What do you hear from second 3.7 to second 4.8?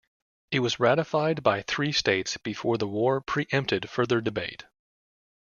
further debate.